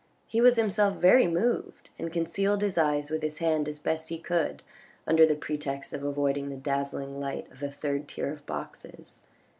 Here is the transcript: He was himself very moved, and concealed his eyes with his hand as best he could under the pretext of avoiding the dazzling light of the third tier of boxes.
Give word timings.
He 0.25 0.41
was 0.41 0.55
himself 0.55 0.95
very 0.97 1.27
moved, 1.27 1.91
and 1.99 2.11
concealed 2.11 2.63
his 2.63 2.75
eyes 2.75 3.11
with 3.11 3.21
his 3.21 3.37
hand 3.37 3.69
as 3.69 3.77
best 3.77 4.09
he 4.09 4.17
could 4.17 4.63
under 5.05 5.27
the 5.27 5.35
pretext 5.35 5.93
of 5.93 6.01
avoiding 6.03 6.49
the 6.49 6.55
dazzling 6.57 7.19
light 7.19 7.45
of 7.51 7.59
the 7.59 7.69
third 7.69 8.07
tier 8.07 8.31
of 8.33 8.43
boxes. 8.47 9.21